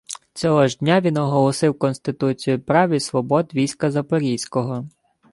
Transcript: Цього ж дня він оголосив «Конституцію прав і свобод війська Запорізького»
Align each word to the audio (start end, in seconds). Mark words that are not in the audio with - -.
Цього 0.33 0.67
ж 0.67 0.77
дня 0.77 1.01
він 1.01 1.17
оголосив 1.17 1.79
«Конституцію 1.79 2.61
прав 2.61 2.91
і 2.91 2.99
свобод 2.99 3.51
війська 3.53 3.91
Запорізького» 3.91 4.87